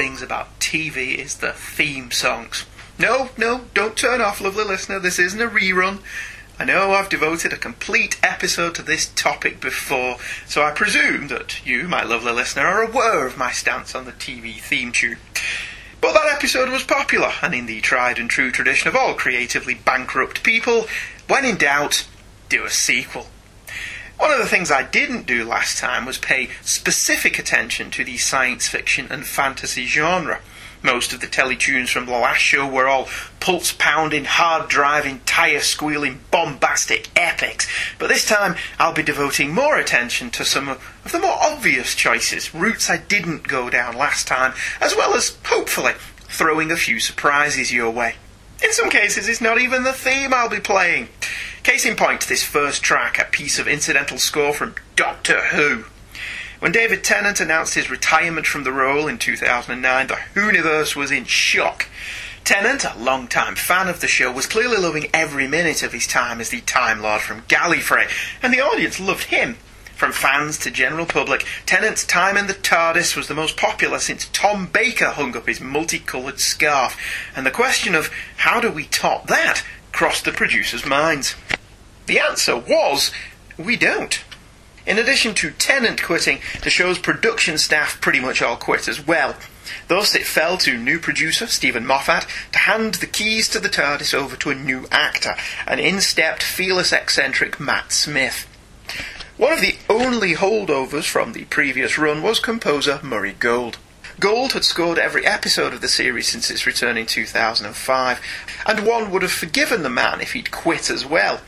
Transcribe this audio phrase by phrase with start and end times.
[0.00, 2.64] things about TV is the theme songs.
[2.98, 4.98] No, no, don't turn off, lovely listener.
[4.98, 5.98] This isn't a rerun.
[6.58, 11.66] I know I've devoted a complete episode to this topic before, so I presume that
[11.66, 15.18] you, my lovely listener, are aware of my stance on the TV theme tune.
[16.00, 19.74] But that episode was popular, and in the tried and true tradition of all creatively
[19.74, 20.86] bankrupt people,
[21.28, 22.06] when in doubt,
[22.48, 23.26] do a sequel.
[24.20, 28.18] One of the things I didn't do last time was pay specific attention to the
[28.18, 30.42] science fiction and fantasy genre.
[30.82, 33.08] Most of the teletunes from the last show were all
[33.40, 37.66] pulse pounding, hard driving, tyre squealing, bombastic epics.
[37.98, 42.54] But this time I'll be devoting more attention to some of the more obvious choices,
[42.54, 47.72] routes I didn't go down last time, as well as, hopefully, throwing a few surprises
[47.72, 48.16] your way.
[48.62, 51.08] In some cases, it's not even the theme I'll be playing.
[51.62, 55.84] Case in point, this first track, a piece of incidental score from Doctor Who.
[56.58, 61.26] When David Tennant announced his retirement from the role in 2009, the Whoniverse was in
[61.26, 61.86] shock.
[62.44, 66.40] Tennant, a long-time fan of the show, was clearly loving every minute of his time
[66.40, 68.08] as the Time Lord from Gallifrey,
[68.42, 69.58] and the audience loved him.
[69.94, 74.30] From fans to general public, Tennant's time in the TARDIS was the most popular since
[74.32, 76.96] Tom Baker hung up his multicoloured scarf,
[77.36, 81.34] and the question of how do we top that crossed the producers' minds.
[82.06, 83.12] The answer was
[83.56, 84.22] we don't.
[84.86, 89.36] In addition to Tennant quitting, the show's production staff pretty much all quit as well.
[89.88, 94.14] Thus, it fell to new producer Steven Moffat to hand the keys to the TARDIS
[94.14, 98.46] over to a new actor, an in stepped, fearless eccentric Matt Smith.
[99.36, 103.78] One of the only holdovers from the previous run was composer Murray Gold.
[104.20, 108.20] Gold had scored every episode of the series since its return in 2005,
[108.66, 111.40] and one would have forgiven the man if he'd quit as well.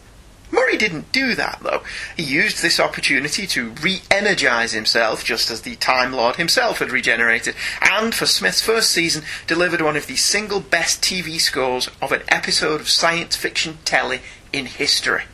[0.51, 1.83] Murray didn't do that, though.
[2.17, 6.91] He used this opportunity to re energise himself, just as the Time Lord himself had
[6.91, 12.11] regenerated, and for Smith's first season, delivered one of the single best TV scores of
[12.11, 15.25] an episode of science fiction telly in history.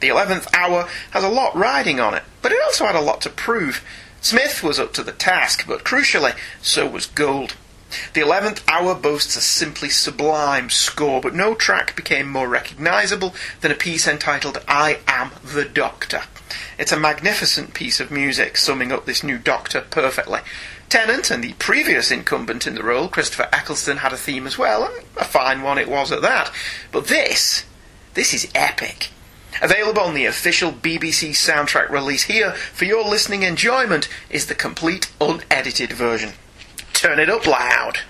[0.00, 3.20] The 11th hour has a lot riding on it, but it also had a lot
[3.20, 3.84] to prove.
[4.20, 7.54] Smith was up to the task, but crucially, so was Gold.
[8.12, 13.72] The eleventh hour boasts a simply sublime score, but no track became more recognisable than
[13.72, 16.22] a piece entitled I Am the Doctor.
[16.78, 20.40] It's a magnificent piece of music, summing up this new Doctor perfectly.
[20.88, 24.84] Tennant and the previous incumbent in the role, Christopher Eccleston, had a theme as well,
[24.84, 26.52] and a fine one it was at that.
[26.92, 27.64] But this,
[28.14, 29.10] this is epic.
[29.62, 35.10] Available on the official BBC soundtrack release here for your listening enjoyment is the complete
[35.20, 36.32] unedited version.
[36.92, 38.00] Turn it up loud.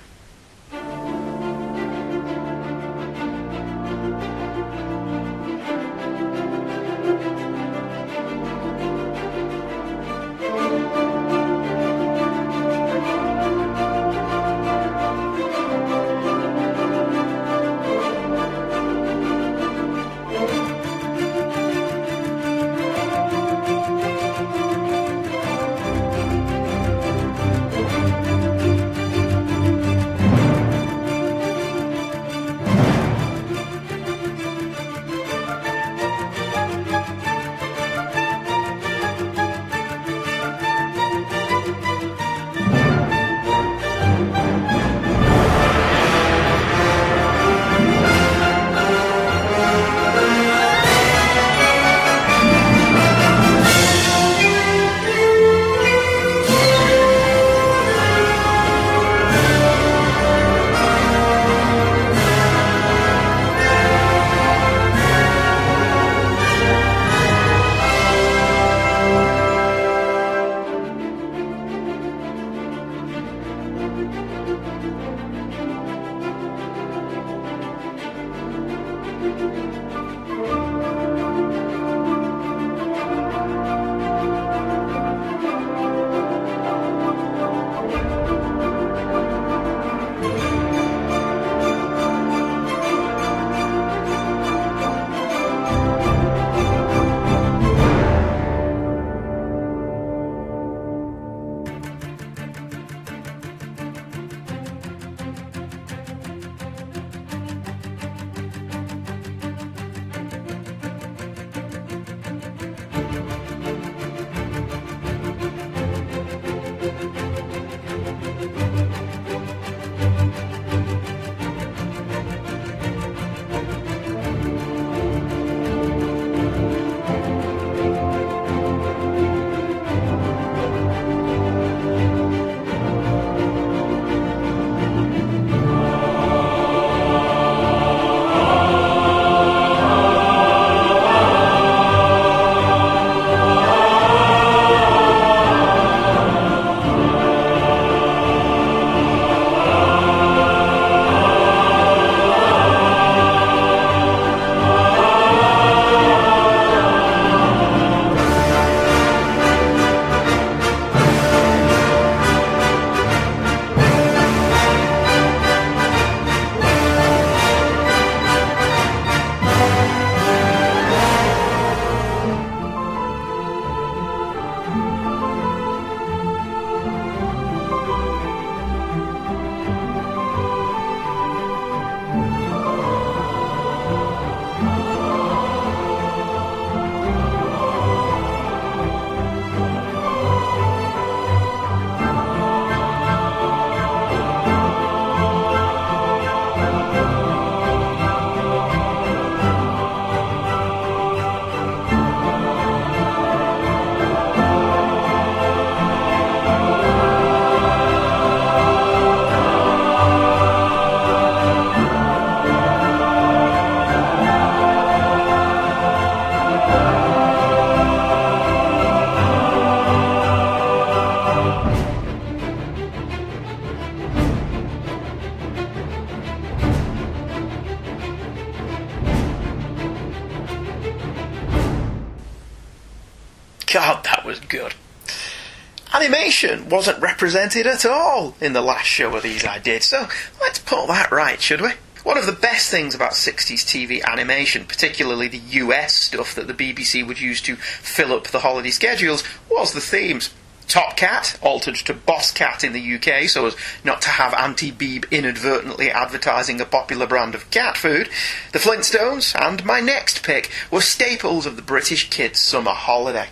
[237.20, 240.08] Represented at all in the last show of these I did, so
[240.40, 241.72] let's put that right, should we?
[242.02, 246.54] One of the best things about 60s TV animation, particularly the US stuff that the
[246.54, 250.32] BBC would use to fill up the holiday schedules, was the themes.
[250.66, 254.72] Top Cat, altered to Boss Cat in the UK so as not to have Auntie
[254.72, 258.08] Beeb inadvertently advertising a popular brand of cat food,
[258.52, 263.28] The Flintstones, and my next pick were staples of the British kids' summer holiday.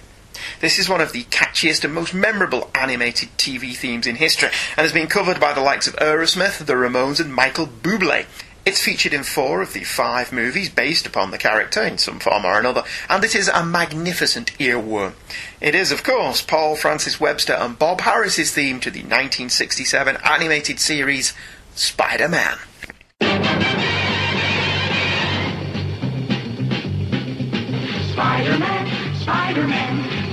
[0.60, 4.84] This is one of the catchiest and most memorable animated TV themes in history, and
[4.84, 8.26] has been covered by the likes of Aerosmith, the Ramones, and Michael Bublé.
[8.66, 12.44] It's featured in four of the five movies based upon the character in some form
[12.44, 15.12] or another, and it is a magnificent earworm.
[15.60, 20.80] It is, of course, Paul Francis Webster and Bob Harris's theme to the 1967 animated
[20.80, 21.34] series
[21.76, 22.58] Spider Man.
[28.12, 30.17] Spider Man, Spider Man,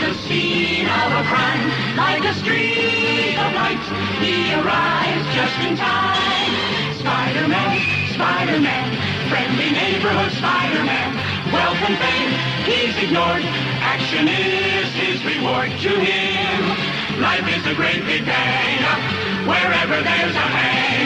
[0.00, 3.82] the scene of a crime, like a streak of light,
[4.22, 6.52] he arrives just in time.
[6.98, 7.78] Spider-Man,
[8.14, 8.88] Spider-Man,
[9.28, 11.10] friendly neighborhood Spider-Man,
[11.52, 12.32] wealth and fame,
[12.66, 13.42] he's ignored.
[13.82, 17.20] Action is his reward to him.
[17.20, 19.02] Life is a great big hang up.
[19.48, 20.98] Wherever there's a hang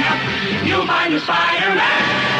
[0.66, 2.31] you'll find a Spider-Man.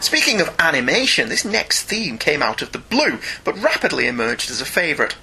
[0.00, 4.60] Speaking of animation, this next theme came out of the blue, but rapidly emerged as
[4.60, 5.14] a favourite.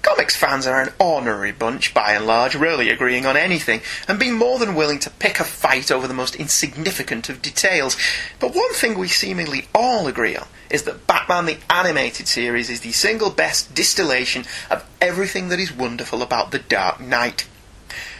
[0.00, 4.34] Comics fans are an ornery bunch, by and large, rarely agreeing on anything, and being
[4.34, 7.96] more than willing to pick a fight over the most insignificant of details.
[8.38, 12.80] But one thing we seemingly all agree on is that Batman the Animated Series is
[12.80, 17.46] the single best distillation of everything that is wonderful about The Dark Knight.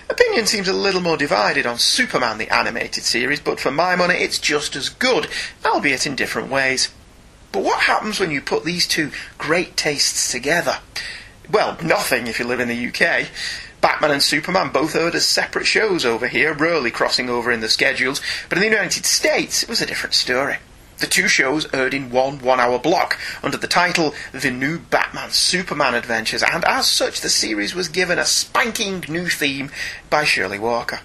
[0.08, 4.14] Opinion seems a little more divided on Superman the Animated Series, but for my money
[4.16, 5.28] it's just as good,
[5.64, 6.90] albeit in different ways.
[7.50, 10.78] But what happens when you put these two great tastes together?
[11.50, 13.28] Well, nothing if you live in the UK.
[13.80, 17.68] Batman and Superman both aired as separate shows over here, rarely crossing over in the
[17.68, 20.58] schedules, but in the United States it was a different story.
[20.98, 25.30] The two shows aired in one one hour block under the title The New Batman
[25.30, 29.70] Superman Adventures, and as such, the series was given a spanking new theme
[30.08, 31.00] by Shirley Walker.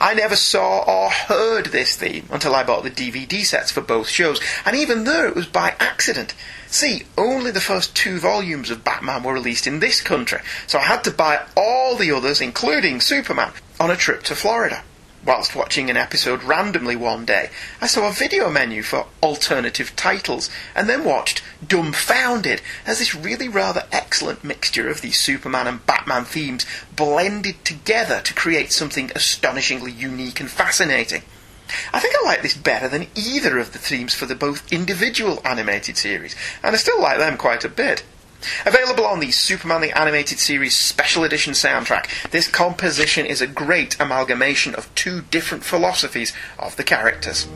[0.00, 4.08] I never saw or heard this theme until I bought the DVD sets for both
[4.08, 6.34] shows, and even there it was by accident.
[6.66, 10.84] See, only the first two volumes of Batman were released in this country, so I
[10.84, 14.82] had to buy all the others, including Superman, on a trip to Florida.
[15.22, 20.48] Whilst watching an episode randomly one day, I saw a video menu for alternative titles
[20.74, 26.24] and then watched dumbfounded as this really rather excellent mixture of the Superman and Batman
[26.24, 26.64] themes
[26.96, 31.22] blended together to create something astonishingly unique and fascinating.
[31.92, 35.42] I think I like this better than either of the themes for the both individual
[35.44, 38.04] animated series, and I still like them quite a bit.
[38.64, 44.00] Available on the Superman the Animated Series Special Edition soundtrack, this composition is a great
[44.00, 47.48] amalgamation of two different philosophies of the characters.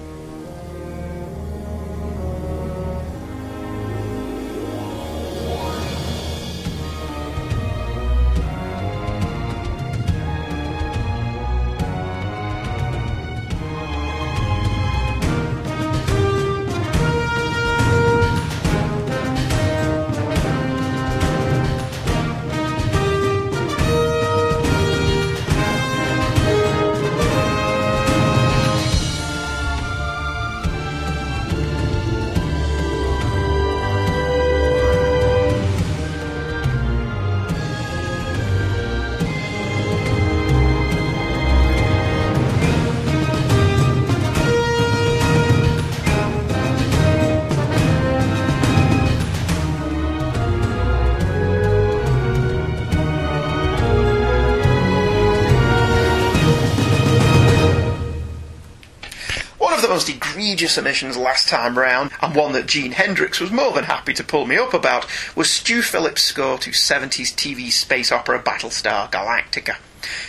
[60.54, 64.14] Most egregious omissions last time round, and one that Gene Hendricks was more than happy
[64.14, 69.11] to pull me up about, was Stu Phillips' score to 70s TV space opera Battlestar
[69.11, 69.78] Galactica.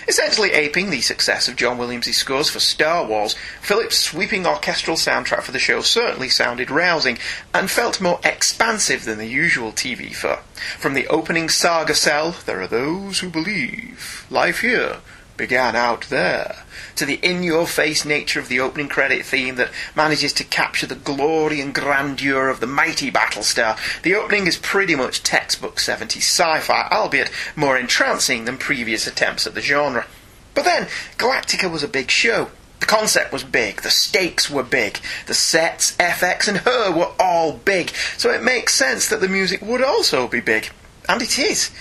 [0.07, 5.43] Essentially aping the success of John Williams' scores for Star Wars, Phillips' sweeping orchestral soundtrack
[5.43, 7.19] for the show certainly sounded rousing
[7.53, 10.39] and felt more expansive than the usual TV fare.
[10.79, 15.01] From the opening saga cell, There are those who believe, life here
[15.37, 16.63] began out there,
[16.95, 20.87] to the in your face nature of the opening credit theme that manages to capture
[20.87, 26.17] the glory and grandeur of the mighty Battlestar, the opening is pretty much textbook 70s
[26.17, 30.05] sci fi, albeit more entrancing than previous attempts at the genre.
[30.53, 30.87] But then,
[31.17, 32.49] Galactica was a big show.
[32.79, 37.53] The concept was big, the stakes were big, the sets, FX, and her were all
[37.53, 40.69] big, so it makes sense that the music would also be big.
[41.07, 41.71] And it is.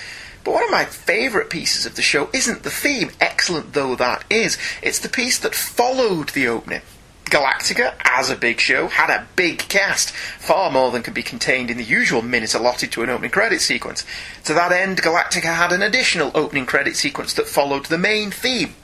[0.45, 4.25] But one of my favourite pieces of the show isn't the theme, excellent though that
[4.29, 6.83] is, it's the piece that followed the opening.
[7.25, 11.71] Galactica, as a big show, had a big cast, far more than could be contained
[11.71, 14.05] in the usual minute allotted to an opening credit sequence.
[14.45, 18.75] To that end, Galactica had an additional opening credit sequence that followed the main theme.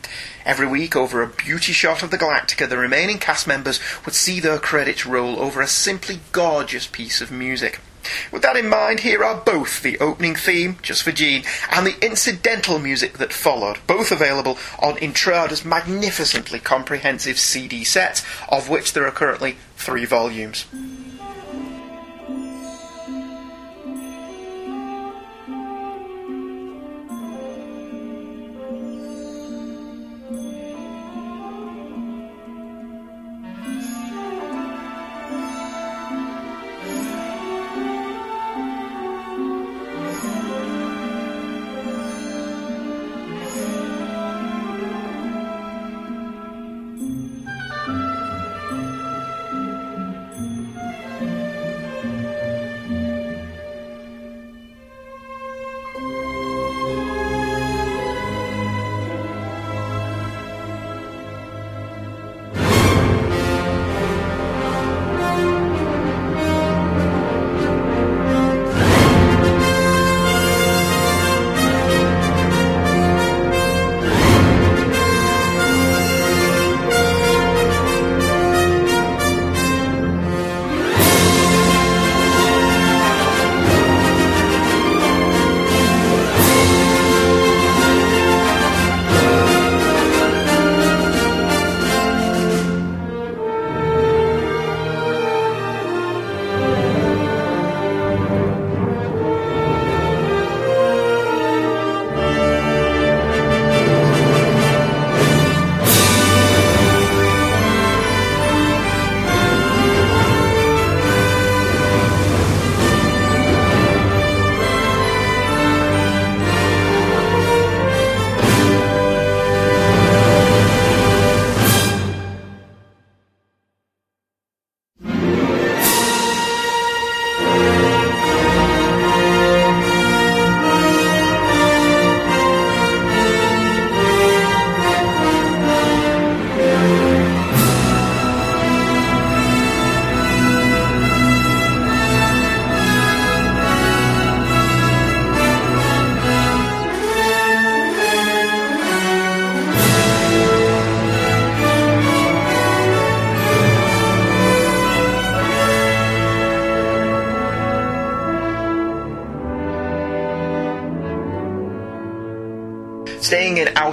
[0.47, 4.41] Every week, over a beauty shot of the Galactica, the remaining cast members would see
[4.41, 7.81] their credits roll over a simply gorgeous piece of music.
[8.33, 12.05] With that in mind, here are both the opening theme, just for Gene, and the
[12.05, 19.07] incidental music that followed, both available on Intrada's magnificently comprehensive CD set, of which there
[19.07, 20.67] are currently three volumes.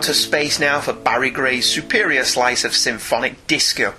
[0.08, 3.94] Outer space now for Barry Gray's superior slice of symphonic disco.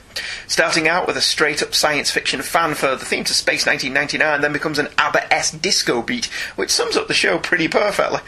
[0.47, 4.55] Starting out with a straight up science fiction fanfare, the theme to Space 1999 then
[4.55, 6.25] becomes an ABBA esque disco beat,
[6.57, 8.21] which sums up the show pretty perfectly.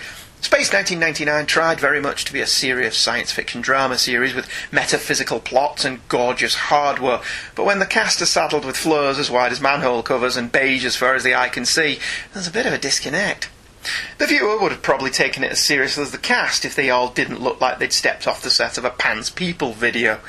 [0.43, 5.41] Space 1999 tried very much to be a serious science fiction drama series with metaphysical
[5.41, 7.23] plots and gorgeous hardware,
[7.55, 10.85] but when the cast are saddled with flaws as wide as manhole covers and beige
[10.85, 11.99] as far as the eye can see,
[12.35, 13.49] there's a bit of a disconnect.
[14.19, 17.09] The viewer would have probably taken it as seriously as the cast if they all
[17.09, 20.21] didn't look like they'd stepped off the set of a Pans People video.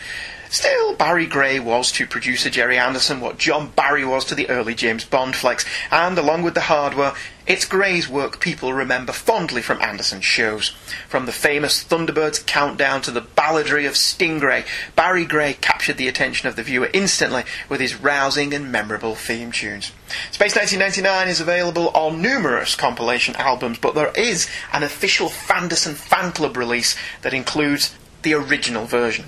[0.50, 4.76] Still, Barry Gray was to producer Gerry Anderson what John Barry was to the early
[4.76, 7.14] James Bond flicks, and along with the hardware,
[7.52, 10.70] it's Gray's work people remember fondly from Anderson's shows.
[11.10, 14.66] From the famous Thunderbirds countdown to the balladry of Stingray,
[14.96, 19.52] Barry Gray captured the attention of the viewer instantly with his rousing and memorable theme
[19.52, 19.92] tunes.
[20.32, 26.32] Space 1999 is available on numerous compilation albums, but there is an official Fanderson fan
[26.32, 29.26] club release that includes the original version.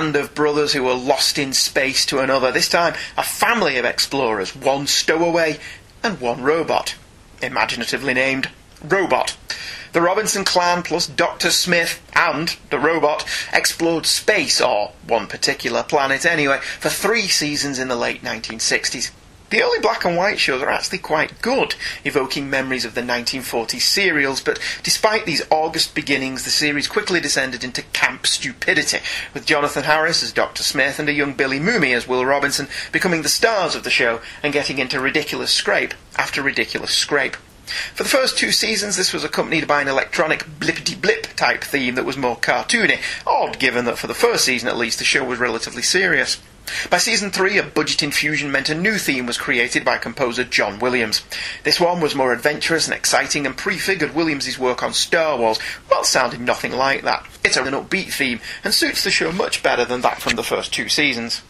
[0.00, 2.50] Band of brothers who were lost in space to another.
[2.50, 5.58] This time, a family of explorers, one stowaway
[6.02, 6.94] and one robot,
[7.42, 8.48] imaginatively named
[8.82, 9.36] Robot.
[9.92, 11.50] The Robinson clan plus Dr.
[11.50, 17.88] Smith and the robot explored space, or one particular planet anyway, for three seasons in
[17.88, 19.10] the late 1960s.
[19.50, 23.80] The early black and white shows are actually quite good, evoking memories of the 1940s
[23.80, 28.98] serials, but despite these August beginnings, the series quickly descended into camp stupidity,
[29.34, 30.62] with Jonathan Harris as Dr.
[30.62, 34.20] Smith and a young Billy Mumy as Will Robinson becoming the stars of the show
[34.40, 37.34] and getting into ridiculous scrape after ridiculous scrape.
[37.94, 41.96] For the first two seasons, this was accompanied by an electronic blippity blip type theme
[41.96, 45.24] that was more cartoony, odd given that for the first season at least the show
[45.24, 46.40] was relatively serious.
[46.90, 50.78] By season 3, a budget infusion meant a new theme was created by composer John
[50.78, 51.22] Williams.
[51.64, 56.04] This one was more adventurous and exciting and prefigured Williams' work on Star Wars, while
[56.04, 57.26] sounding nothing like that.
[57.44, 60.72] It's an upbeat theme and suits the show much better than that from the first
[60.72, 61.42] two seasons.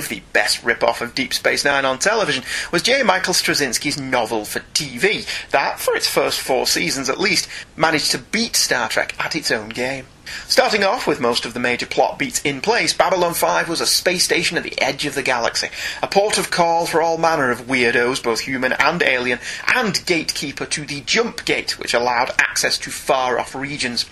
[0.00, 3.02] 5, the best rip-off of Deep Space Nine on television, was J.
[3.02, 8.18] Michael Straczynski's novel for TV, that, for its first four seasons at least, managed to
[8.18, 10.06] beat Star Trek at its own game.
[10.48, 13.86] Starting off with most of the major plot beats in place, Babylon 5 was a
[13.86, 15.68] space station at the edge of the galaxy,
[16.02, 19.38] a port of call for all manner of weirdos, both human and alien,
[19.72, 24.04] and gatekeeper to the jump gate, which allowed access to far off regions.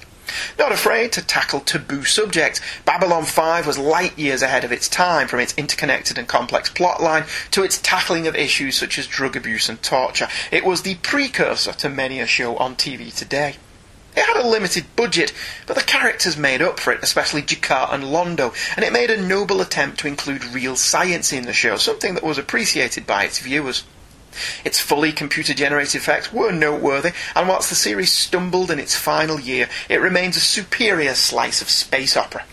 [0.59, 5.29] Not afraid to tackle taboo subjects, Babylon 5 was light years ahead of its time,
[5.29, 9.69] from its interconnected and complex plotline to its tackling of issues such as drug abuse
[9.69, 10.29] and torture.
[10.51, 13.57] It was the precursor to many a show on TV today.
[14.17, 15.33] It had a limited budget,
[15.67, 19.21] but the characters made up for it, especially G'Kar and Londo, and it made a
[19.21, 23.41] noble attempt to include real science in the show, something that was appreciated by its
[23.41, 23.83] viewers.
[24.65, 29.41] Its fully computer generated effects were noteworthy, and whilst the series stumbled in its final
[29.41, 32.45] year, it remains a superior slice of space opera.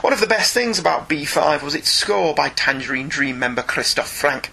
[0.00, 4.08] One of the best things about B5 was its score by Tangerine Dream member Christoph
[4.08, 4.50] Frank.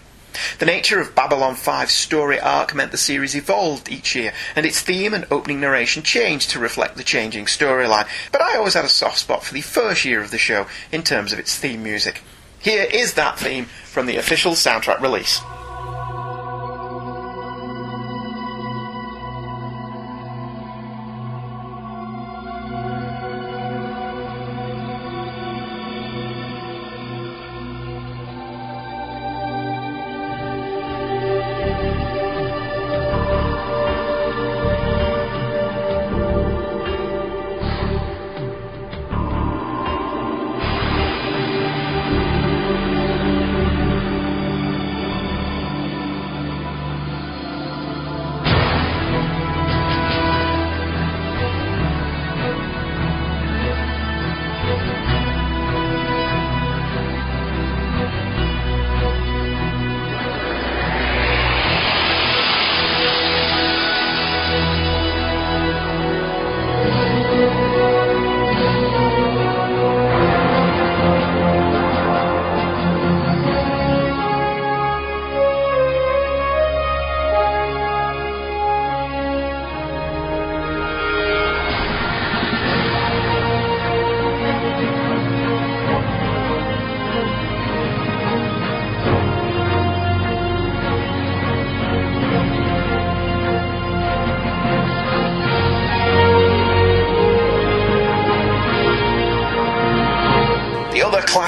[0.58, 4.80] The nature of Babylon 5's story arc meant the series evolved each year, and its
[4.80, 8.08] theme and opening narration changed to reflect the changing storyline.
[8.32, 11.02] But I always had a soft spot for the first year of the show in
[11.02, 12.22] terms of its theme music.
[12.58, 15.40] Here is that theme from the official soundtrack release.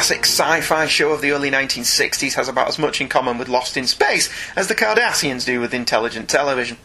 [0.07, 3.77] Classic sci-fi show of the early 1960s has about as much in common with Lost
[3.77, 6.77] in Space as the Cardassians do with intelligent television.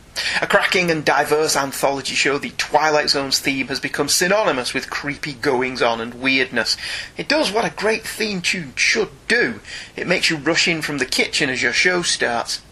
[0.41, 5.33] A cracking and diverse anthology show, the Twilight Zone's theme has become synonymous with creepy
[5.33, 6.77] goings on and weirdness.
[7.15, 9.59] It does what a great theme tune should do.
[9.95, 12.63] It makes you rush in from the kitchen as your show starts.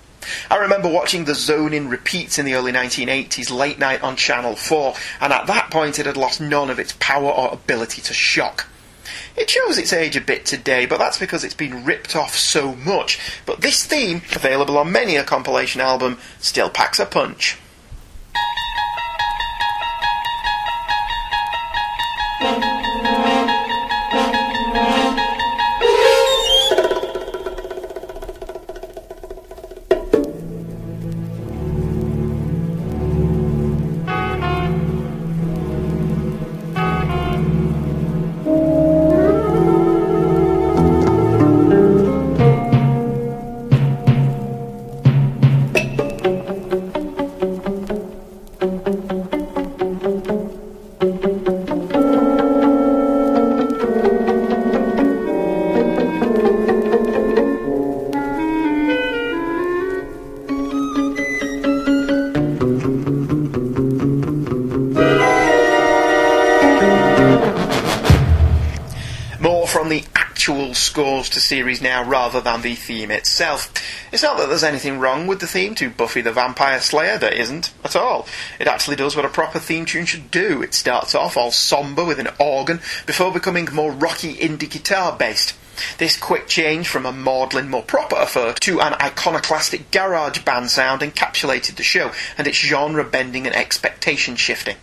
[0.49, 4.55] I remember watching the Zone in repeats in the early 1980s, late night on Channel
[4.55, 8.15] 4, and at that point it had lost none of its power or ability to
[8.15, 8.65] shock.
[9.39, 12.75] It shows its age a bit today, but that's because it's been ripped off so
[12.75, 13.17] much.
[13.45, 17.58] But this theme, available on many a compilation album, still packs a punch.
[70.39, 73.73] Actual scores to series now rather than the theme itself.
[74.13, 77.34] It's not that there's anything wrong with the theme to Buffy the Vampire Slayer, there
[77.34, 78.25] isn't at all.
[78.58, 80.62] It actually does what a proper theme tune should do.
[80.62, 85.58] It starts off all somber with an organ before becoming more rocky indie guitar based.
[85.97, 91.02] This quick change from a maudlin, more proper affair to an iconoclastic garage band sound
[91.02, 94.78] encapsulated the show and its genre bending and expectation shifting.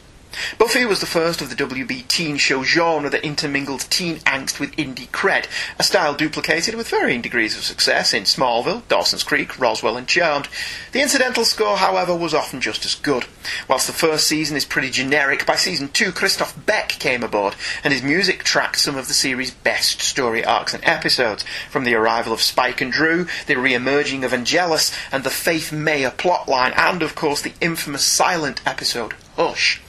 [0.58, 4.76] Buffy was the first of the WB teen show genre that intermingled teen angst with
[4.76, 5.46] indie cred,
[5.78, 10.48] a style duplicated with varying degrees of success in Smallville, Dawson's Creek, Roswell, and Charmed.
[10.92, 13.24] The incidental score, however, was often just as good.
[13.68, 17.92] Whilst the first season is pretty generic, by season two, Christophe Beck came aboard, and
[17.92, 22.32] his music tracked some of the series' best story arcs and episodes, from the arrival
[22.32, 27.14] of Spike and Dru, the re-emerging of Angelus, and the Faith Mayor plotline, and of
[27.14, 29.80] course the infamous silent episode, Hush.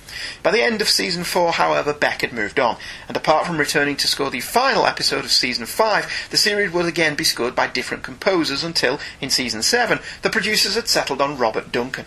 [0.44, 3.96] By the end of season 4, however, Beck had moved on, and apart from returning
[3.98, 7.68] to score the final episode of season 5, the series would again be scored by
[7.68, 12.06] different composers until, in season 7, the producers had settled on Robert Duncan.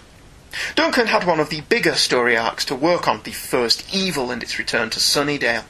[0.75, 4.43] Duncan had one of the bigger story arcs to work on, the first evil and
[4.43, 5.65] its return to Sunnydale.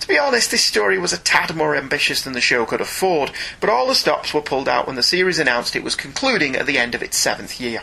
[0.00, 3.30] To be honest, this story was a tad more ambitious than the show could afford,
[3.60, 6.66] but all the stops were pulled out when the series announced it was concluding at
[6.66, 7.82] the end of its seventh year.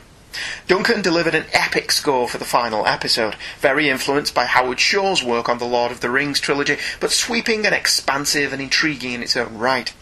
[0.67, 5.49] Duncan delivered an epic score for the final episode, very influenced by Howard Shore's work
[5.49, 9.37] on the Lord of the Rings trilogy, but sweeping and expansive and intriguing in its
[9.37, 9.93] own right.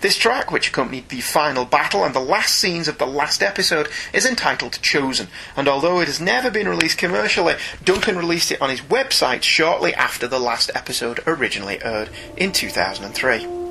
[0.00, 3.88] This track, which accompanied the final battle and the last scenes of the last episode,
[4.12, 8.70] is entitled Chosen, and although it has never been released commercially, Duncan released it on
[8.70, 13.61] his website shortly after the last episode originally aired in 2003.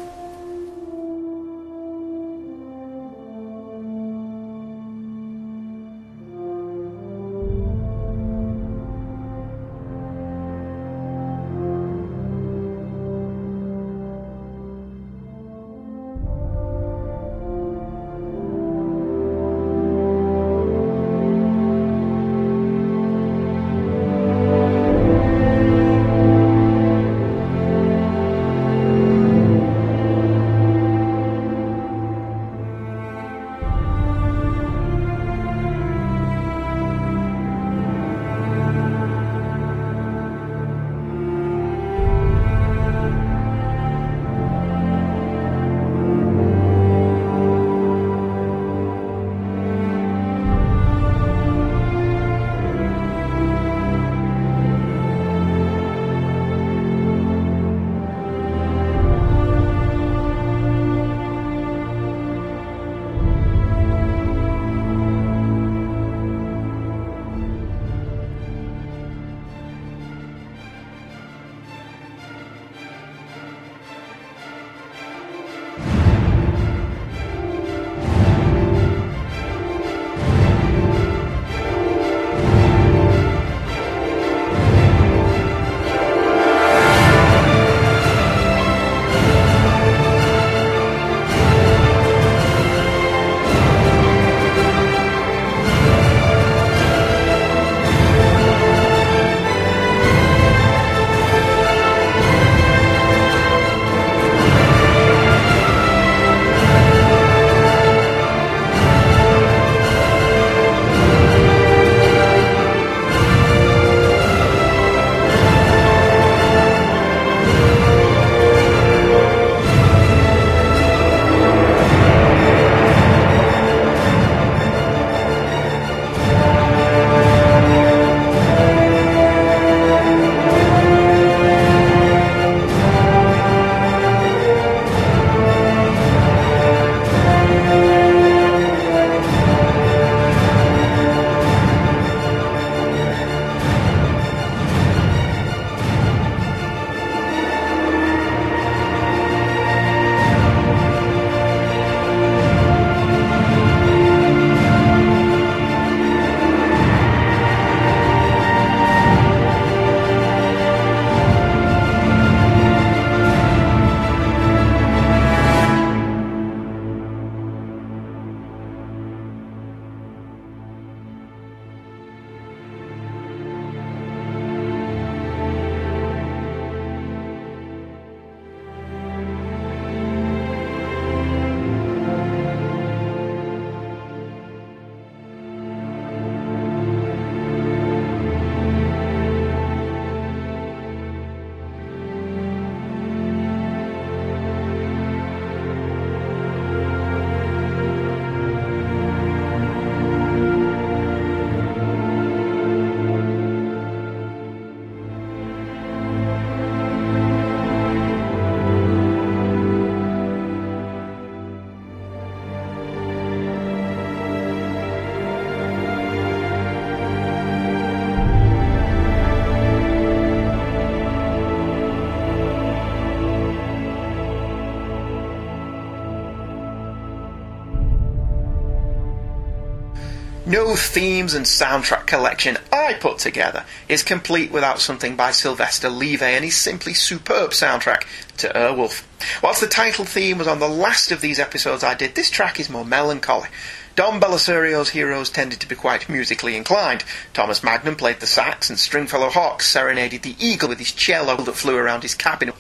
[230.52, 236.36] No themes and soundtrack collection I put together is complete without something by Sylvester Levay
[236.36, 238.04] and his simply superb soundtrack
[238.40, 239.06] to Airwolf.
[239.42, 242.60] Whilst the title theme was on the last of these episodes I did, this track
[242.60, 243.48] is more melancholy.
[243.96, 247.04] Don Bellisario's heroes tended to be quite musically inclined.
[247.34, 251.56] Thomas Magnum played the sax, and Stringfellow Hawkes serenaded the eagle with his cello that
[251.56, 252.54] flew around his cabin.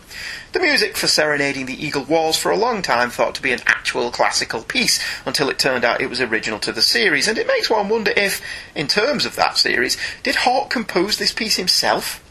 [0.51, 3.61] The music for Serenading the Eagle was, for a long time, thought to be an
[3.65, 7.47] actual classical piece, until it turned out it was original to the series, and it
[7.47, 8.41] makes one wonder if,
[8.75, 12.21] in terms of that series, did Hawke compose this piece himself?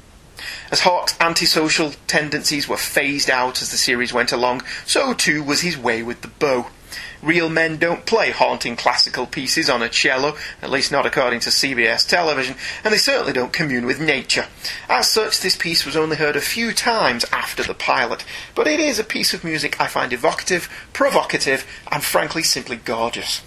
[0.71, 5.63] As Hawke's antisocial tendencies were phased out as the series went along, so too was
[5.63, 6.67] his way with the bow.
[7.23, 11.51] Real men don't play haunting classical pieces on a cello, at least not according to
[11.51, 14.47] CBS television, and they certainly don't commune with nature.
[14.89, 18.81] As such, this piece was only heard a few times after the pilot, but it
[18.81, 23.43] is a piece of music I find evocative, provocative, and frankly simply gorgeous.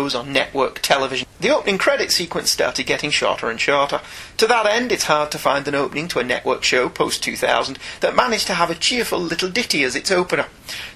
[0.00, 4.00] Throes on network television, the opening credit sequence started getting shorter and shorter.
[4.38, 7.78] To that end, it's hard to find an opening to a network show post 2000
[8.00, 10.46] that managed to have a cheerful little ditty as its opener.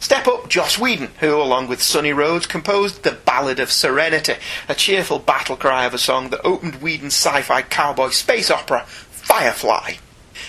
[0.01, 4.37] Step up Joss Whedon, who, along with Sonny Rhodes, composed The Ballad of Serenity,
[4.71, 8.87] a cheerful battle cry of a song that opened Whedon's sci fi cowboy space opera,
[8.87, 9.97] Firefly.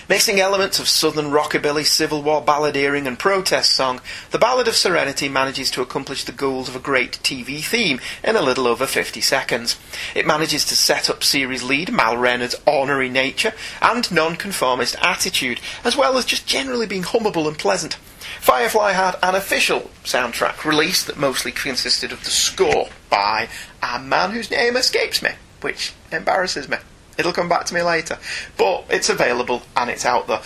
[0.10, 5.30] Mixing elements of southern rockabilly, Civil War balladeering, and protest song, The Ballad of Serenity
[5.30, 9.22] manages to accomplish the goals of a great TV theme in a little over 50
[9.22, 9.78] seconds.
[10.16, 15.96] It manages to set up series lead Mal Reynolds' ornery nature and non-conformist attitude, as
[15.96, 17.98] well as just generally being hummable and pleasant.
[18.42, 23.50] Firefly had an official soundtrack release that mostly consisted of the score by
[23.82, 26.78] a man whose name escapes me, which embarrasses me.
[27.18, 28.18] It'll come back to me later.
[28.58, 30.42] But it's available and it's out there.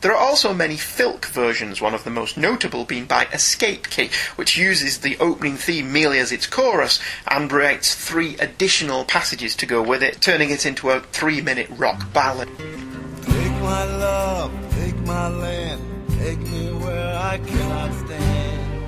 [0.00, 4.08] There are also many Filk versions, one of the most notable being by Escape Key,
[4.36, 9.66] which uses the opening theme merely as its chorus and writes three additional passages to
[9.66, 12.48] go with it, turning it into a three minute rock ballad.
[12.56, 15.82] Take my love, take my land,
[16.18, 18.84] take me where I cannot stand.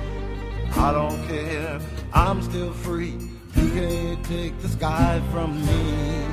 [0.75, 1.79] I don't care,
[2.11, 3.19] I'm still free.
[3.55, 6.32] You can't take the sky from me.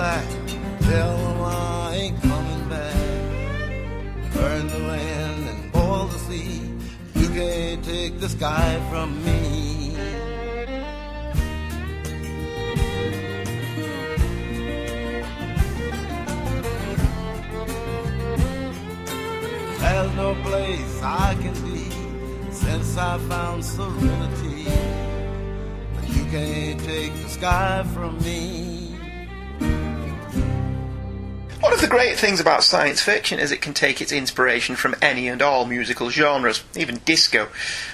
[0.00, 0.28] Black,
[0.80, 4.32] tell them I ain't coming back.
[4.32, 6.62] Burn the land and boil the sea.
[7.20, 9.94] You can't take the sky from me.
[19.82, 21.90] There's no place I can be
[22.50, 24.64] since I found serenity.
[25.94, 28.79] But you can't take the sky from me.
[31.90, 35.66] Great things about science fiction is it can take its inspiration from any and all
[35.66, 37.48] musical genres, even disco.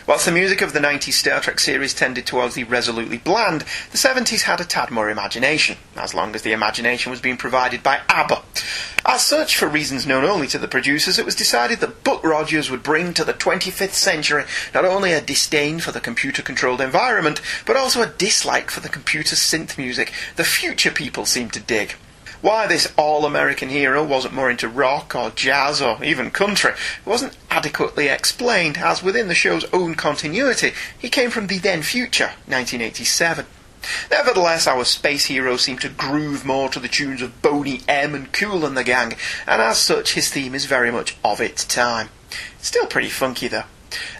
[0.07, 3.97] Whilst the music of the 90s Star Trek series tended towards the resolutely bland, the
[3.97, 8.03] 70s had a tad more imagination, as long as the imagination was being provided by
[8.11, 8.43] ABBA.
[9.07, 12.71] As such, for reasons known only to the producers, it was decided that Buck Rogers
[12.71, 14.45] would bring to the 25th century
[14.75, 18.91] not only a disdain for the computer controlled environment, but also a dislike for the
[18.91, 21.95] computer synth music the future people seemed to dig.
[22.41, 26.73] Why this all American hero wasn't more into rock or jazz or even country
[27.05, 32.33] wasn't adequately explained, as within the show's own continuity, he came from the then future,
[32.47, 33.47] 1987.
[34.11, 38.33] Nevertheless, our space hero seemed to groove more to the tunes of Boney M and
[38.33, 39.15] Cool and the Gang,
[39.47, 42.09] and as such, his theme is very much of its time.
[42.59, 43.65] Still pretty funky though.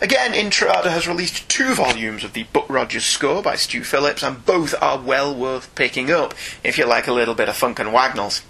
[0.01, 4.45] Again, Intrada has released two volumes of the Buck Rogers score by Stu Phillips, and
[4.45, 7.93] both are well worth picking up if you like a little bit of funk and
[7.93, 8.43] wagnalls.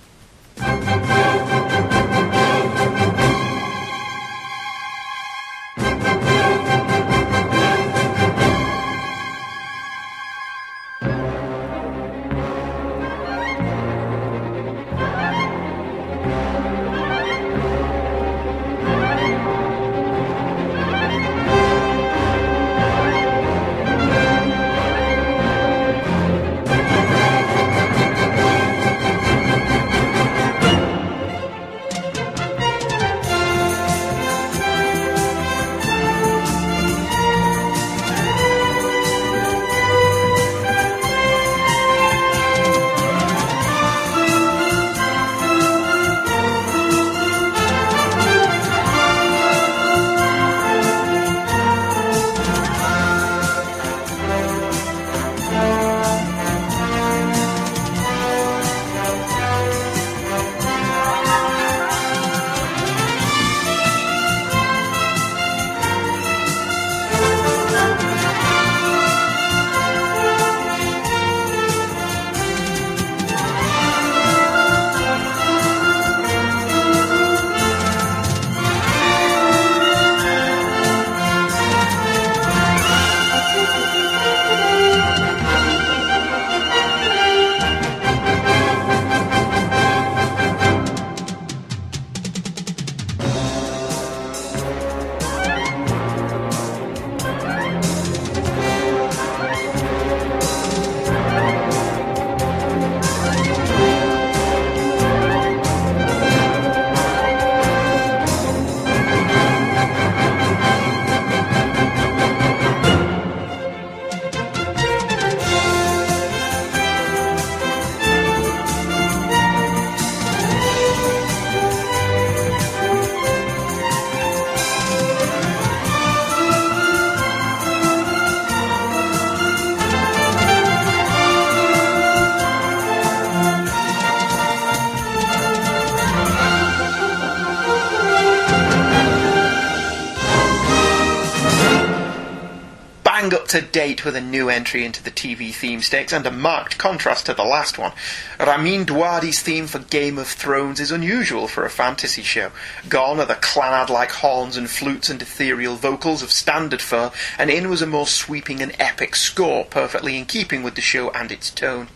[143.87, 147.45] With a new entry into the TV theme stakes and a marked contrast to the
[147.45, 147.93] last one.
[148.41, 152.51] Ramin Djawadi's theme for Game of Thrones is unusual for a fantasy show.
[152.89, 157.70] Gone are the clannad-like horns and flutes and ethereal vocals of standard fur, and in
[157.70, 161.49] was a more sweeping and epic score, perfectly in keeping with the show and its
[161.49, 161.87] tone.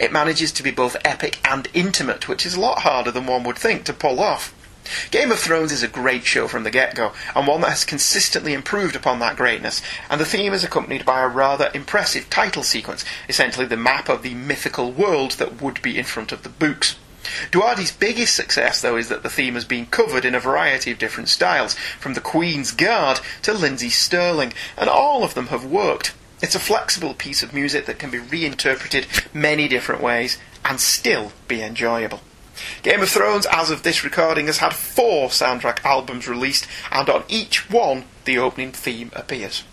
[0.00, 3.44] It manages to be both epic and intimate, which is a lot harder than one
[3.44, 4.54] would think to pull off.
[5.10, 7.84] Game of Thrones is a great show from the get go, and one that has
[7.84, 9.80] consistently improved upon that greatness,
[10.10, 14.22] and the theme is accompanied by a rather impressive title sequence, essentially the map of
[14.22, 16.96] the mythical world that would be in front of the books.
[17.50, 20.98] Djawadi's biggest success, though, is that the theme has been covered in a variety of
[20.98, 26.14] different styles, from the Queen's Guard to Lindsey Stirling, and all of them have worked.
[26.42, 31.32] It's a flexible piece of music that can be reinterpreted many different ways and still
[31.48, 32.20] be enjoyable.
[32.82, 37.24] Game of Thrones, as of this recording, has had four soundtrack albums released, and on
[37.28, 39.64] each one the opening theme appears.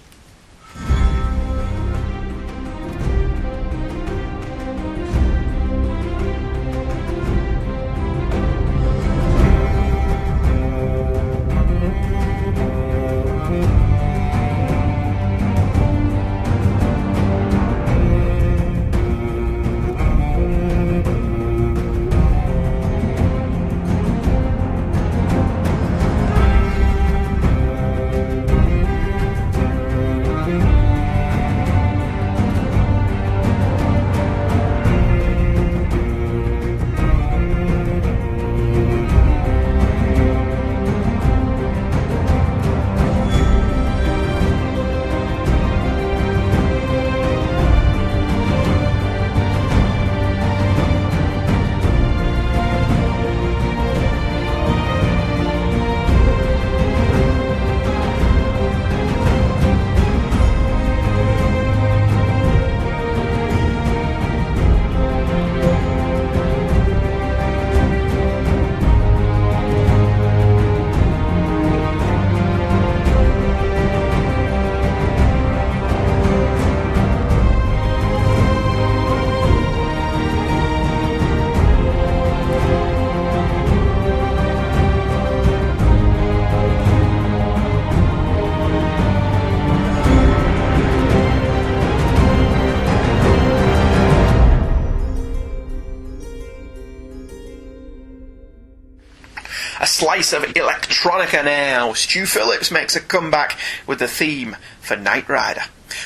[101.02, 101.94] Electronica now.
[101.94, 105.64] Stu Phillips makes a comeback with the theme for Knight Rider.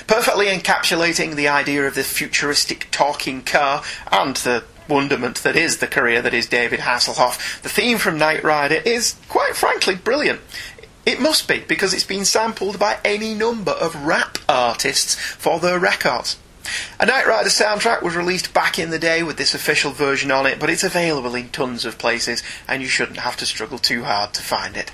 [0.08, 5.88] Perfectly encapsulating the idea of the futuristic talking car and the wonderment that is the
[5.88, 10.42] career that is David Hasselhoff, the theme from Knight Rider is, quite frankly, brilliant.
[11.06, 15.78] It must be, because it's been sampled by any number of rap artists for their
[15.78, 16.38] records.
[17.00, 20.46] A Knight Rider soundtrack was released back in the day with this official version on
[20.46, 24.04] it, but it's available in tons of places, and you shouldn't have to struggle too
[24.04, 24.92] hard to find it.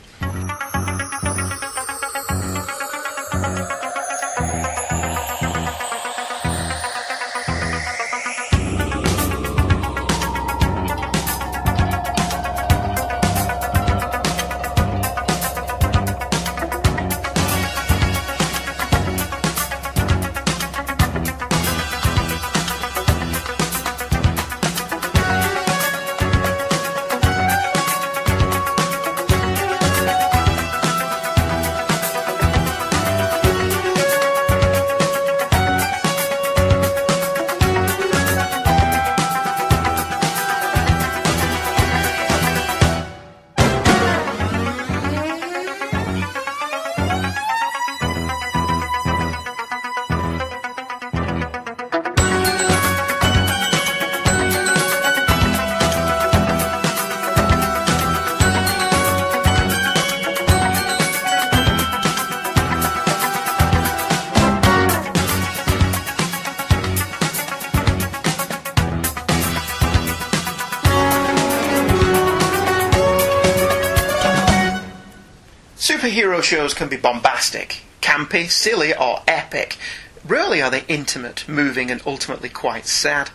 [76.44, 79.78] Shows can be bombastic, campy, silly, or epic.
[80.26, 83.30] Rarely are they intimate, moving, and ultimately quite sad.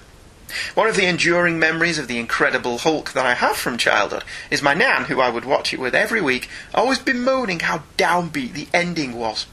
[0.75, 4.63] One of the enduring memories of the Incredible Hulk that I have from childhood is
[4.63, 8.69] my nan, who I would watch it with every week, always bemoaning how downbeat the
[8.73, 9.47] ending was.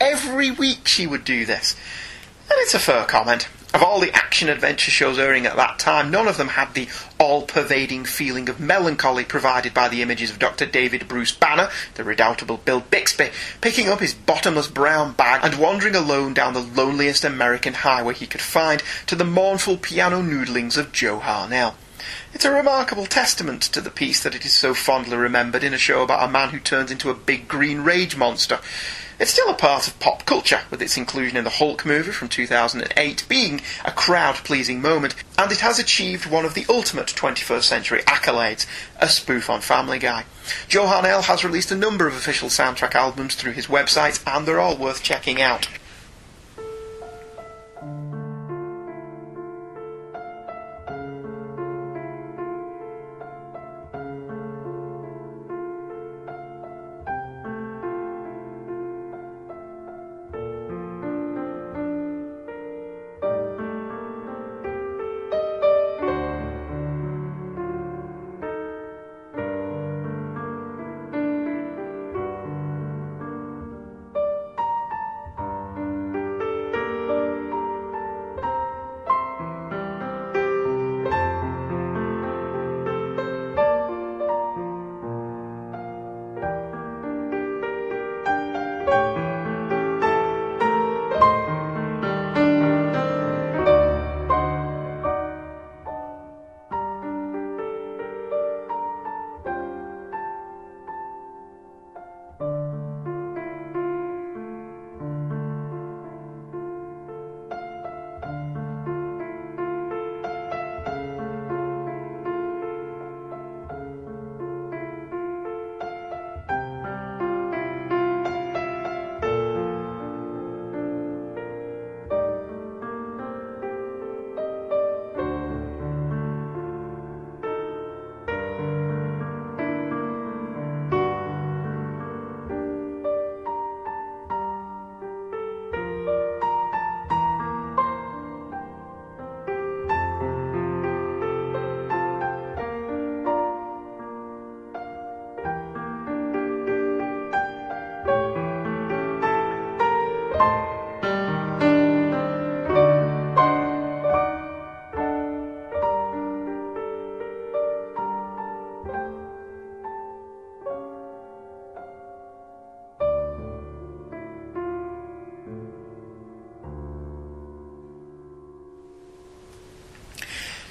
[0.00, 1.76] Every week she would do this.
[2.50, 3.48] And it's a fair comment.
[3.78, 6.88] Of all the action adventure shows airing at that time, none of them had the
[7.16, 10.66] all pervading feeling of melancholy provided by the images of Dr.
[10.66, 15.94] David Bruce Banner, the redoubtable Bill Bixby, picking up his bottomless brown bag and wandering
[15.94, 20.90] alone down the loneliest American highway he could find to the mournful piano noodlings of
[20.90, 21.74] Joe Harnell.
[22.34, 25.78] It's a remarkable testament to the piece that it is so fondly remembered in a
[25.78, 28.58] show about a man who turns into a big green rage monster.
[29.20, 32.28] It's still a part of pop culture, with its inclusion in the Hulk movie from
[32.28, 37.64] 2008 being a crowd pleasing moment, and it has achieved one of the ultimate 21st
[37.64, 38.64] century accolades
[39.00, 40.24] a spoof on Family Guy.
[40.68, 44.60] Joe Harnell has released a number of official soundtrack albums through his website, and they're
[44.60, 45.66] all worth checking out.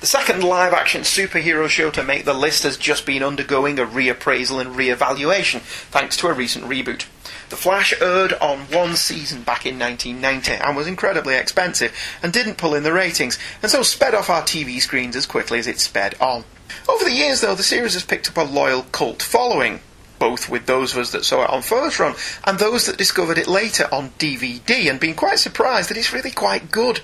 [0.08, 3.86] The second live action superhero show to make the list has just been undergoing a
[3.86, 7.08] reappraisal and re-evaluation, thanks to a recent reboot.
[7.49, 11.93] The Flash aired on one season back in 1990 and was incredibly expensive
[12.24, 15.60] and didn't pull in the ratings, and so sped off our TV screens as quickly
[15.60, 16.45] as it sped on.
[16.88, 19.82] Over the years, though, the series has picked up a loyal cult following,
[20.20, 23.38] both with those of us that saw it on first run and those that discovered
[23.38, 27.01] it later on DVD and been quite surprised that it's really quite good.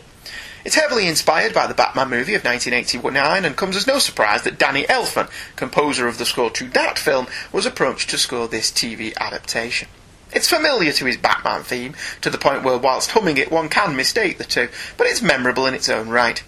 [0.66, 4.58] It's heavily inspired by the Batman movie of 1989 and comes as no surprise that
[4.58, 9.14] Danny Elfman, composer of the score to that film, was approached to score this TV
[9.18, 9.90] adaptation.
[10.32, 13.98] It's familiar to his Batman theme, to the point where whilst humming it one can
[13.98, 16.42] mistake the two, but it's memorable in its own right.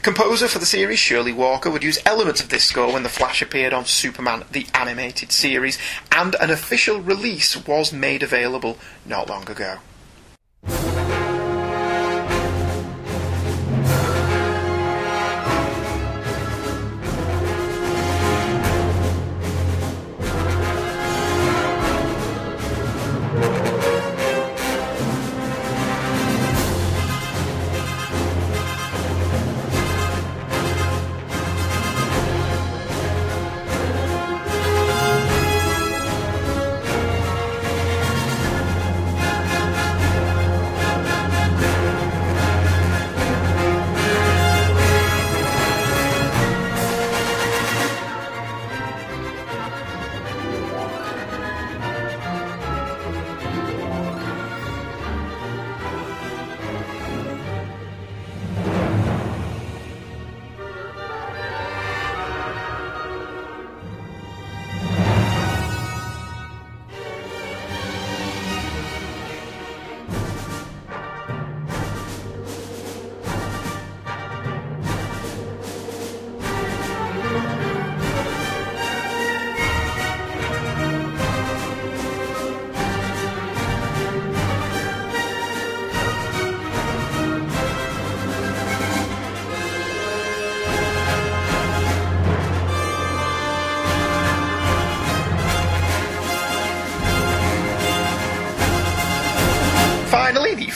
[0.00, 3.42] Composer for the series, Shirley Walker, would use elements of this score when The Flash
[3.42, 5.78] appeared on Superman the Animated Series,
[6.10, 9.78] and an official release was made available not long ago.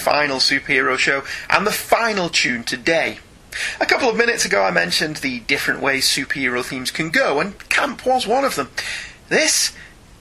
[0.02, 3.18] Final superhero show and the final tune today.
[3.80, 7.56] A couple of minutes ago, I mentioned the different ways superhero themes can go, and
[7.68, 8.70] camp was one of them.
[9.28, 9.72] This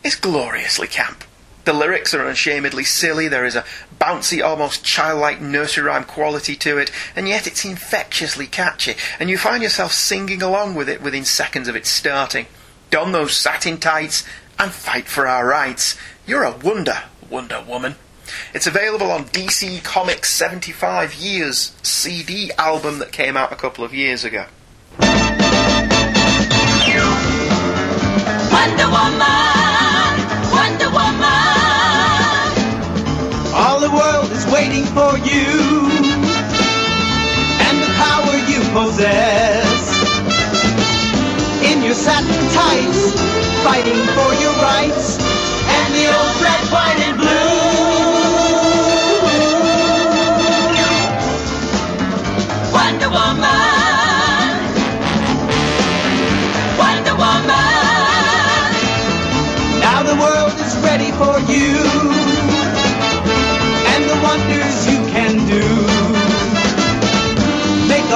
[0.04, 1.24] is gloriously camp.
[1.64, 3.66] The lyrics are unashamedly silly, there is a
[4.00, 9.38] bouncy, almost childlike nursery rhyme quality to it, and yet it's infectiously catchy, and you
[9.38, 12.46] find yourself singing along with it within seconds of its starting.
[12.92, 14.26] Don those satin tights
[14.60, 15.98] and fight for our rights.
[16.28, 17.96] You're a wonder, Wonder Woman.
[18.54, 23.94] It's available on DC Comics 75 Years CD album that came out a couple of
[23.94, 24.46] years ago.
[28.52, 30.14] Wonder Woman,
[30.52, 31.62] Wonder Woman.
[33.54, 35.90] All the world is waiting for you
[37.68, 39.82] and the power you possess.
[41.64, 43.14] In your satin tights,
[43.64, 47.01] fighting for your rights and the old red, white,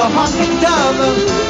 [0.06, 1.45] A hawking dove,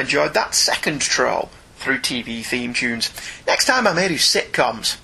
[0.00, 3.10] enjoyed that second troll through TV theme tunes.
[3.46, 4.98] Next time I may do sitcoms.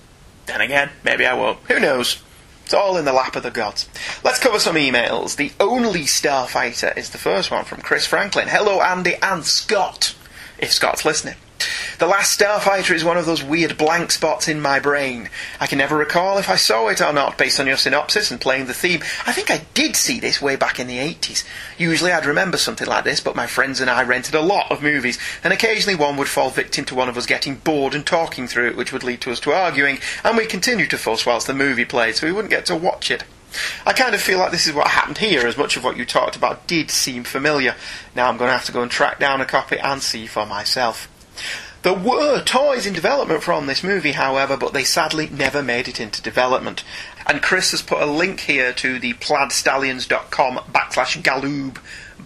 [0.45, 1.59] Then again, maybe I won't.
[1.67, 2.21] Who knows?
[2.63, 3.87] It's all in the lap of the gods.
[4.23, 5.37] Let's cover some emails.
[5.37, 8.49] The only Starfighter is the first one from Chris Franklin.
[8.49, 10.13] Hello, Andy and Scott,
[10.59, 11.35] if Scott's listening.
[11.99, 15.31] The Last Starfighter is one of those weird blank spots in my brain.
[15.59, 18.39] I can never recall if I saw it or not based on your synopsis and
[18.39, 19.01] playing the theme.
[19.25, 21.43] I think I did see this way back in the 80s.
[21.75, 24.83] Usually I'd remember something like this, but my friends and I rented a lot of
[24.83, 28.47] movies, and occasionally one would fall victim to one of us getting bored and talking
[28.47, 31.47] through it, which would lead to us to arguing, and we continued to fuss whilst
[31.47, 33.23] the movie played, so we wouldn't get to watch it.
[33.87, 36.05] I kind of feel like this is what happened here, as much of what you
[36.05, 37.73] talked about did seem familiar.
[38.15, 40.45] Now I'm going to have to go and track down a copy and see for
[40.45, 41.09] myself.
[41.83, 45.99] There were toys in development from this movie, however, but they sadly never made it
[45.99, 46.83] into development.
[47.25, 51.77] And Chris has put a link here to the plaidstallions.com backslash galoob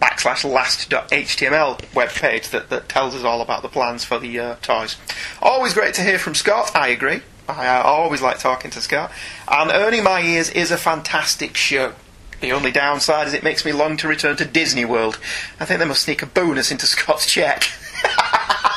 [0.02, 4.96] backslash last.html webpage that, that tells us all about the plans for the uh, toys.
[5.42, 7.22] Always great to hear from Scott, I agree.
[7.48, 9.12] I, I always like talking to Scott.
[9.48, 11.94] And Earning My Ears is a fantastic show.
[12.40, 15.20] The only downside is it makes me long to return to Disney World.
[15.60, 17.64] I think they must sneak a bonus into Scott's check.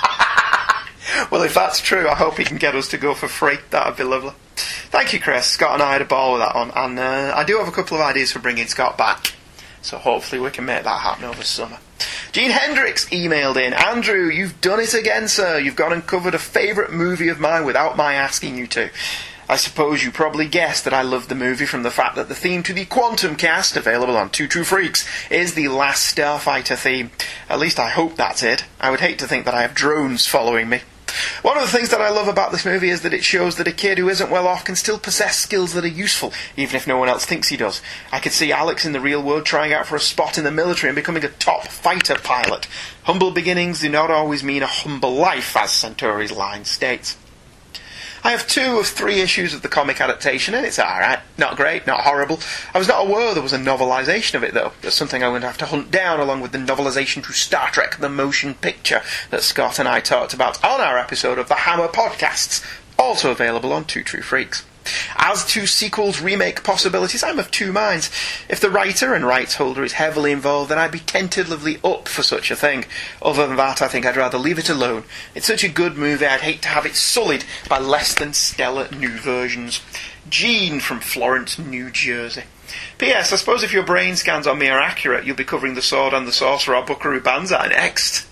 [1.31, 3.59] well, if that's true, I hope he can get us to go for free.
[3.71, 4.33] That'd be lovely.
[4.57, 5.47] Thank you, Chris.
[5.47, 7.73] Scott and I had a ball with that one, and uh, I do have a
[7.73, 9.35] couple of ideas for bringing Scott back.
[9.83, 11.79] So hopefully we can make that happen over summer.
[12.33, 15.59] Gene Hendricks emailed in Andrew, you've done it again, sir.
[15.59, 18.91] You've gone and covered a favourite movie of mine without my asking you to.
[19.49, 22.35] I suppose you probably guessed that I love the movie from the fact that the
[22.35, 27.11] theme to the Quantum Cast, available on Two True Freaks, is the Last Starfighter theme.
[27.51, 28.65] At least I hope that's it.
[28.81, 30.81] I would hate to think that I have drones following me.
[31.43, 33.69] One of the things that I love about this movie is that it shows that
[33.69, 36.87] a kid who isn't well off can still possess skills that are useful, even if
[36.87, 37.81] no one else thinks he does.
[38.13, 40.51] I could see Alex in the real world trying out for a spot in the
[40.51, 42.67] military and becoming a top fighter pilot.
[43.05, 47.17] Humble beginnings do not always mean a humble life, as Centauri's line states.
[48.27, 51.19] I have two of three issues of the comic adaptation, and it's alright.
[51.37, 52.41] Not great, not horrible.
[52.73, 54.73] I was not aware there was a novelisation of it, though.
[54.81, 57.71] That's something I'm going to have to hunt down, along with the novelisation to Star
[57.71, 61.55] Trek The Motion Picture that Scott and I talked about on our episode of the
[61.55, 62.65] Hammer Podcasts,
[62.99, 64.65] also available on Two True Freaks.
[65.17, 68.11] As to sequels remake possibilities, I'm of two minds.
[68.49, 72.23] If the writer and rights holder is heavily involved, then I'd be tentatively up for
[72.23, 72.85] such a thing.
[73.23, 75.05] Other than that, I think I'd rather leave it alone.
[75.35, 78.89] It's such a good movie, I'd hate to have it sullied by less than stellar
[78.91, 79.81] new versions.
[80.29, 82.45] Gene from Florence, New Jersey.
[82.99, 83.33] P.S.
[83.33, 86.13] I suppose if your brain scans on me are accurate, you'll be covering the Sword
[86.13, 88.27] and the Sorcerer or Buckaroo Banzai next.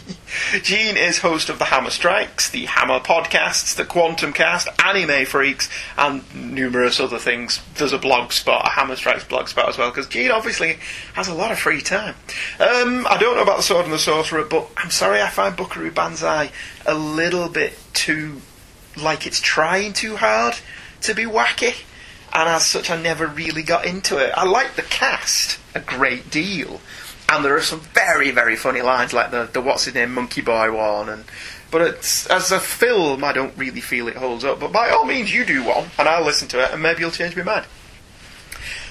[0.62, 5.68] Gene is host of the Hammer Strikes, the Hammer Podcasts, the Quantum Cast, Anime Freaks,
[5.96, 7.60] and numerous other things.
[7.76, 10.78] There's a blog spot, a Hammer Strikes blog spot as well, because Gene obviously
[11.14, 12.14] has a lot of free time.
[12.58, 15.56] Um, I don't know about the Sword and the Sorcerer, but I'm sorry I find
[15.56, 16.50] Buckaroo Banzai
[16.86, 18.40] a little bit too
[18.96, 20.54] like it's trying too hard
[21.02, 21.74] to be wacky.
[22.34, 24.32] And as such, I never really got into it.
[24.34, 26.80] I like the cast a great deal
[27.32, 30.40] and there are some very very funny lines like the the what's his name Monkey
[30.40, 31.24] Boy one and
[31.70, 31.80] but
[32.30, 35.44] as a film I don't really feel it holds up but by all means you
[35.44, 37.66] do one and I'll listen to it and maybe you'll change my mind.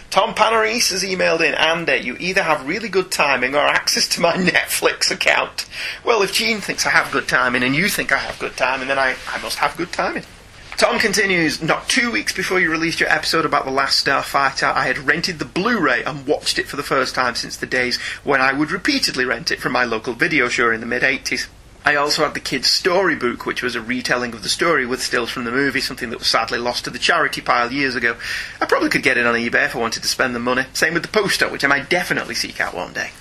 [0.09, 4.19] Tom Panarese has emailed in, Andy, you either have really good timing or access to
[4.19, 5.65] my Netflix account.
[6.03, 8.89] Well, if Gene thinks I have good timing and you think I have good timing,
[8.89, 10.23] then I, I must have good timing.
[10.81, 14.87] Tom continues, not two weeks before you released your episode about The Last Starfighter, I
[14.87, 17.97] had rented the Blu ray and watched it for the first time since the days
[18.23, 21.45] when I would repeatedly rent it from my local video store in the mid 80s.
[21.85, 25.29] I also had the kids' storybook, which was a retelling of the story with stills
[25.29, 28.17] from the movie, something that was sadly lost to the charity pile years ago.
[28.59, 30.65] I probably could get it on eBay if I wanted to spend the money.
[30.73, 33.11] Same with the poster, which I might definitely seek out one day.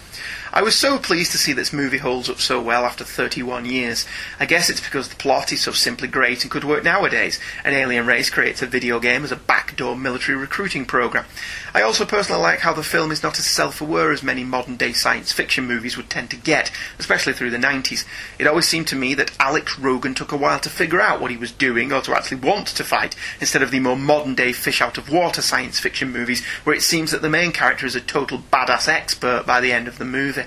[0.53, 4.07] I was so pleased to see this movie holds up so well after 31 years.
[4.39, 7.39] I guess it's because the plot is so simply great and could work nowadays.
[7.65, 11.25] An alien race creates a video game as a backdoor military recruiting program.
[11.73, 15.31] I also personally like how the film is not as self-aware as many modern-day science
[15.31, 18.05] fiction movies would tend to get, especially through the 90s.
[18.39, 21.31] It always seemed to me that Alex Rogan took a while to figure out what
[21.31, 25.43] he was doing or to actually want to fight, instead of the more modern-day fish-out-of-water
[25.43, 29.45] science fiction movies where it seems that the main character is a total badass expert
[29.47, 30.45] by the end of the movie.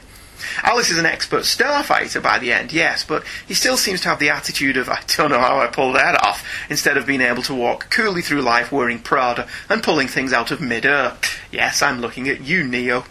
[0.62, 4.20] Alex is an expert starfighter by the end, yes, but he still seems to have
[4.20, 7.44] the attitude of, I don't know how I pulled that off, instead of being able
[7.44, 11.18] to walk coolly through life wearing Prada and pulling things out of mid-air.
[11.52, 13.06] Yes, I'm looking at you, Neo.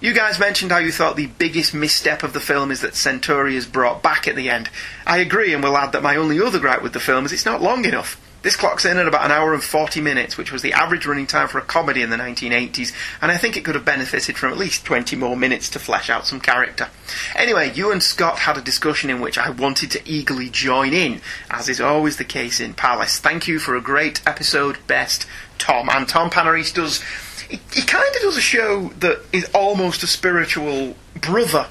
[0.00, 3.56] You guys mentioned how you thought the biggest misstep of the film is that Centauri
[3.56, 4.70] is brought back at the end.
[5.04, 7.44] I agree and will add that my only other gripe with the film is it's
[7.44, 8.20] not long enough.
[8.42, 11.26] This clocks in at about an hour and 40 minutes, which was the average running
[11.26, 14.52] time for a comedy in the 1980s, and I think it could have benefited from
[14.52, 16.88] at least 20 more minutes to flesh out some character.
[17.34, 21.20] Anyway, you and Scott had a discussion in which I wanted to eagerly join in,
[21.50, 23.18] as is always the case in Palace.
[23.18, 25.26] Thank you for a great episode, best
[25.58, 25.88] Tom.
[25.90, 27.02] And Tom Panarese does,
[27.48, 31.66] he, he kind of does a show that is almost a spiritual brother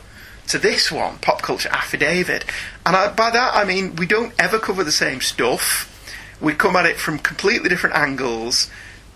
[0.47, 2.45] to this one, Pop Culture Affidavit.
[2.85, 5.93] And I, by that I mean we don't ever cover the same stuff.
[6.39, 8.69] We come at it from completely different angles,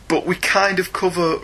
[0.08, 1.40] but we kind of cover.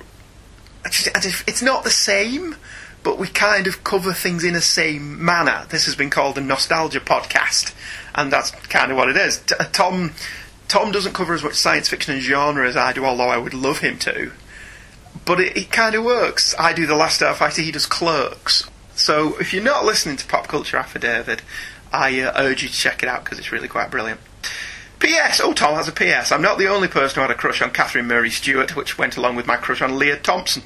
[0.86, 2.56] It's not the same,
[3.04, 5.66] but we kind of cover things in the same manner.
[5.70, 7.74] This has been called a nostalgia podcast,
[8.16, 9.40] and that's kind of what it is.
[9.40, 10.14] T- Tom
[10.68, 13.54] Tom doesn't cover as much science fiction and genre as I do, although I would
[13.54, 14.32] love him to.
[15.26, 16.54] But it, it kind of works.
[16.60, 18.70] I do The Last Starfighter, he does Clerks.
[18.96, 21.42] So if you're not listening to Pop Culture Affidavit,
[21.94, 24.20] I uh, urge you to check it out because it's really quite brilliant.
[25.00, 25.40] P.S.
[25.44, 26.32] Oh, Tom has a P.S.
[26.32, 29.16] I'm not the only person who had a crush on Catherine Mary Stewart, which went
[29.16, 30.64] along with my crush on Lea Thompson.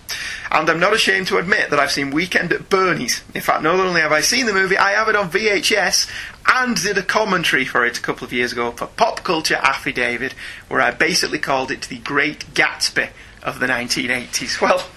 [0.49, 3.23] And I'm not ashamed to admit that I've seen Weekend at Bernie's.
[3.35, 6.09] In fact, not only have I seen the movie, I have it on VHS
[6.47, 10.33] and did a commentary for it a couple of years ago for Pop Culture Affidavit,
[10.69, 13.09] where I basically called it the Great Gatsby
[13.43, 14.61] of the 1980s.
[14.61, 14.87] Well,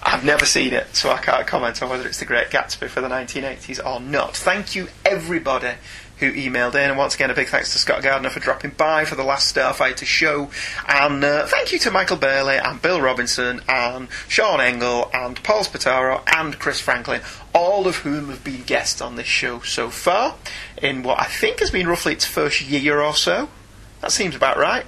[0.00, 3.00] I've never seen it, so I can't comment on whether it's the Great Gatsby for
[3.00, 4.36] the 1980s or not.
[4.36, 5.72] Thank you, everybody
[6.20, 6.90] who emailed in.
[6.90, 9.54] And once again, a big thanks to Scott Gardner for dropping by for the last
[9.54, 10.50] Starfighter show.
[10.86, 15.64] And uh, thank you to Michael Burley and Bill Robinson and Sean Engel and Paul
[15.64, 17.20] Spataro and Chris Franklin,
[17.54, 20.34] all of whom have been guests on this show so far
[20.82, 23.48] in what I think has been roughly its first year or so.
[24.00, 24.86] That seems about right.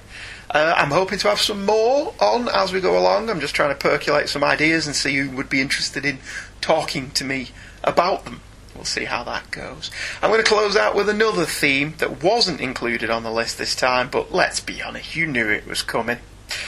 [0.53, 3.29] Uh, I'm hoping to have some more on as we go along.
[3.29, 6.19] I'm just trying to percolate some ideas and see who would be interested in
[6.59, 7.49] talking to me
[7.83, 8.41] about them.
[8.75, 9.91] We'll see how that goes.
[10.21, 13.75] I'm going to close out with another theme that wasn't included on the list this
[13.75, 16.17] time, but let's be honest, you knew it was coming.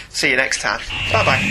[0.10, 0.80] See you next time.
[1.12, 1.42] Bye bye.